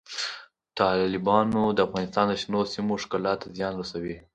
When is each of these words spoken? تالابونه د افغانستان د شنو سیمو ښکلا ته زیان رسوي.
تالابونه 0.77 1.59
د 1.73 1.79
افغانستان 1.87 2.25
د 2.29 2.33
شنو 2.41 2.59
سیمو 2.73 2.95
ښکلا 3.03 3.33
ته 3.41 3.45
زیان 3.57 3.73
رسوي. 3.81 4.15